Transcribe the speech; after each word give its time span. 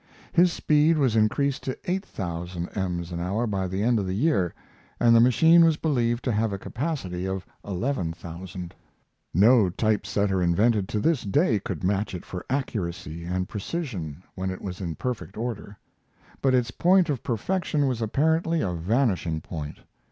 His 0.33 0.51
speed 0.51 0.97
was 0.97 1.15
increased 1.15 1.61
to 1.65 1.77
eight 1.85 2.03
thousand 2.03 2.69
ems 2.75 3.11
an 3.11 3.19
hour 3.19 3.45
by 3.45 3.67
the 3.67 3.83
end 3.83 3.99
of 3.99 4.07
the 4.07 4.15
year, 4.15 4.55
and 4.99 5.15
the 5.15 5.19
machine 5.19 5.63
was 5.63 5.77
believed 5.77 6.23
to 6.23 6.31
have 6.31 6.51
a 6.51 6.57
capacity 6.57 7.27
of 7.27 7.45
eleven 7.63 8.11
thousand. 8.11 8.73
No 9.31 9.69
type 9.69 10.07
setter 10.07 10.41
invented 10.41 10.89
to 10.89 10.99
this 10.99 11.21
day 11.21 11.59
could 11.59 11.83
match 11.83 12.15
it 12.15 12.25
for 12.25 12.47
accuracy 12.49 13.25
and 13.25 13.47
precision 13.47 14.23
when 14.33 14.49
it 14.49 14.63
was 14.63 14.81
in 14.81 14.95
perfect 14.95 15.37
order, 15.37 15.77
but 16.41 16.55
its 16.55 16.71
point 16.71 17.07
of 17.07 17.21
perfection 17.21 17.87
was 17.87 18.01
apparently 18.01 18.59
a 18.61 18.73
vanishing 18.73 19.39
point. 19.39 19.81